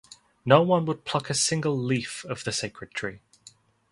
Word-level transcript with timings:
No 0.45 0.63
one 0.63 0.85
would 0.85 1.05
pluck 1.05 1.29
a 1.29 1.35
single 1.35 1.77
leaf 1.77 2.25
of 2.25 2.43
the 2.43 2.51
sacred 2.51 2.89
tree. 2.95 3.19